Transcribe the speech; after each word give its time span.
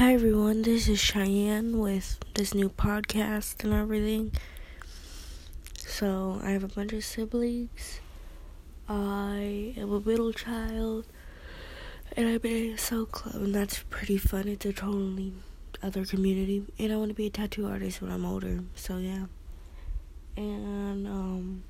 Hi 0.00 0.14
everyone, 0.14 0.62
this 0.62 0.88
is 0.88 0.98
Cheyenne 0.98 1.78
with 1.78 2.18
this 2.32 2.54
new 2.54 2.70
podcast 2.70 3.62
and 3.62 3.74
everything. 3.74 4.32
So, 5.76 6.40
I 6.42 6.52
have 6.52 6.64
a 6.64 6.68
bunch 6.68 6.94
of 6.94 7.04
siblings. 7.04 8.00
I 8.88 9.74
am 9.76 9.92
a 9.92 10.00
middle 10.00 10.32
child, 10.32 11.04
and 12.16 12.26
I'm 12.26 12.40
in 12.44 12.72
a 12.72 12.78
soul 12.78 13.04
club, 13.04 13.42
and 13.42 13.54
that's 13.54 13.84
pretty 13.90 14.16
fun. 14.16 14.48
It's 14.48 14.64
a 14.64 14.72
totally 14.72 15.34
other 15.82 16.06
community, 16.06 16.64
and 16.78 16.94
I 16.94 16.96
want 16.96 17.10
to 17.10 17.14
be 17.14 17.26
a 17.26 17.30
tattoo 17.30 17.66
artist 17.66 18.00
when 18.00 18.10
I'm 18.10 18.24
older. 18.24 18.60
So 18.74 18.96
yeah, 18.96 19.26
and 20.34 21.06
um, 21.06 21.62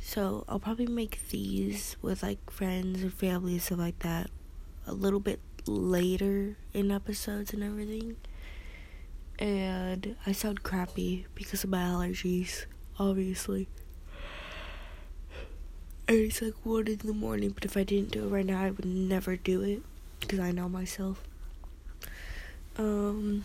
so 0.00 0.46
I'll 0.48 0.58
probably 0.58 0.86
make 0.86 1.28
these 1.28 1.98
with 2.00 2.22
like 2.22 2.50
friends 2.50 3.02
and 3.02 3.12
family 3.12 3.52
and 3.52 3.62
stuff 3.62 3.78
like 3.78 3.98
that 3.98 4.30
a 4.86 4.94
little 4.94 5.20
bit 5.20 5.40
later 5.66 6.56
in 6.72 6.90
episodes 6.90 7.52
and 7.52 7.62
everything. 7.62 8.16
And 9.38 10.16
I 10.26 10.32
sound 10.32 10.62
crappy 10.62 11.26
because 11.34 11.64
of 11.64 11.70
my 11.70 11.82
allergies, 11.82 12.66
obviously. 12.98 13.68
And 16.08 16.18
it's 16.18 16.40
like 16.40 16.54
1 16.64 16.86
in 16.86 16.98
the 16.98 17.12
morning, 17.12 17.50
but 17.50 17.64
if 17.64 17.76
I 17.76 17.82
didn't 17.82 18.12
do 18.12 18.24
it 18.24 18.28
right 18.28 18.46
now, 18.46 18.62
I 18.62 18.70
would 18.70 18.84
never 18.84 19.36
do 19.36 19.62
it 19.62 19.82
because 20.20 20.38
I 20.38 20.52
know 20.52 20.68
myself. 20.68 21.22
Um, 22.78 23.44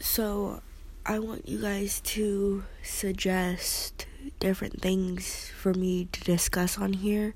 so 0.00 0.62
I 1.04 1.18
want 1.18 1.48
you 1.48 1.60
guys 1.60 2.00
to 2.00 2.64
suggest 2.82 4.06
different 4.40 4.80
things 4.80 5.50
for 5.50 5.74
me 5.74 6.06
to 6.12 6.20
discuss 6.24 6.78
on 6.78 6.94
here. 6.94 7.34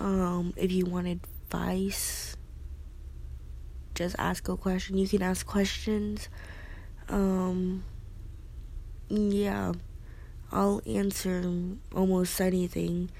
Um, 0.00 0.54
if 0.56 0.72
you 0.72 0.86
want 0.86 1.06
advice, 1.06 2.36
just 3.94 4.16
ask 4.18 4.48
a 4.48 4.56
question. 4.56 4.98
You 4.98 5.06
can 5.06 5.22
ask 5.22 5.46
questions. 5.46 6.28
Um, 7.08 7.84
yeah, 9.08 9.72
I'll 10.50 10.80
answer 10.86 11.44
almost 11.94 12.40
anything. 12.40 13.10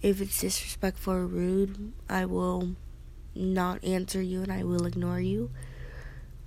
If 0.00 0.20
it's 0.20 0.40
disrespectful 0.40 1.12
or 1.12 1.26
rude, 1.26 1.92
I 2.08 2.24
will 2.26 2.76
not 3.34 3.82
answer 3.84 4.22
you 4.22 4.42
and 4.42 4.52
I 4.52 4.62
will 4.62 4.86
ignore 4.86 5.20
you. 5.20 5.50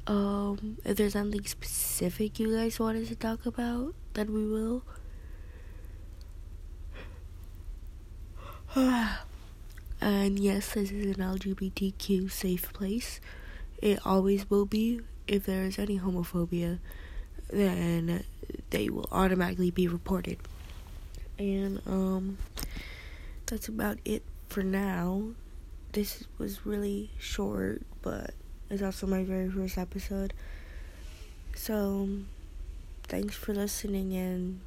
Um, 0.08 0.78
if 0.86 0.98
there's 0.98 1.14
something 1.14 1.44
specific 1.46 2.40
you 2.40 2.56
guys 2.56 2.80
wanted 2.80 3.08
to 3.08 3.16
talk 3.16 3.46
about, 3.46 3.96
then 4.14 4.32
we 4.34 4.46
will. 4.46 4.84
and 10.06 10.40
yes, 10.40 10.74
this 10.74 10.92
is 10.92 11.18
an 11.18 11.24
LGBTQ 11.24 12.32
safe 12.32 12.72
place. 12.74 13.20
It 13.82 14.00
always 14.06 14.50
will 14.50 14.66
be. 14.66 15.02
If 15.28 15.46
there 15.46 15.64
is 15.64 15.80
any 15.80 16.00
homophobia, 16.00 16.80
then 17.50 18.24
they 18.70 18.90
will 18.90 19.08
automatically 19.12 19.72
be 19.72 19.88
reported. 19.88 20.38
And, 21.40 21.82
um, 21.88 22.38
that's 23.48 23.68
about 23.68 23.98
it 24.06 24.24
for 24.50 24.64
now 24.64 25.36
this 25.94 26.26
was 26.38 26.66
really 26.66 27.10
short, 27.18 27.82
but 28.02 28.34
it's 28.70 28.82
also 28.82 29.08
my 29.08 29.24
very 29.24 29.50
first 29.50 29.78
episode. 29.78 30.34
So, 31.56 32.10
thanks 33.04 33.34
for 33.36 33.54
listening 33.54 34.14
and 34.14 34.60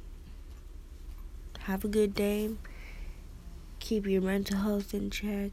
have 1.59 1.85
a 1.85 1.87
good 1.87 2.15
day. 2.15 2.49
Keep 3.89 4.05
your 4.05 4.21
mental 4.21 4.59
health 4.59 4.93
in 4.93 5.09
check. 5.09 5.49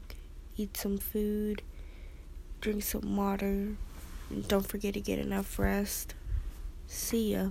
Eat 0.57 0.77
some 0.77 0.99
food. 0.99 1.63
Drink 2.61 2.83
some 2.83 3.15
water. 3.15 3.75
And 4.29 4.47
don't 4.47 4.67
forget 4.67 4.93
to 4.93 5.01
get 5.01 5.17
enough 5.17 5.57
rest. 5.57 6.13
See 6.85 7.33
ya. 7.33 7.49